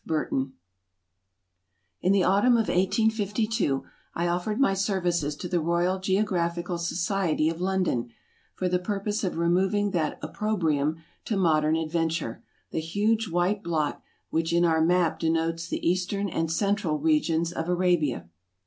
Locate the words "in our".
14.51-14.81